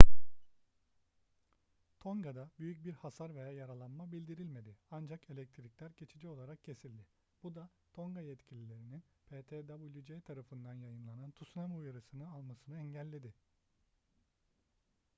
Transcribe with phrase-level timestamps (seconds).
[1.99, 7.05] tonga'da büyük bir hasar veya yaralanma bildirilmedi ancak elektrikler geçici olarak kesildi
[7.43, 13.33] bu da tonga yetkililerinin ptwc tarafından yayınlanan tsunami uyarısını almasını engelledi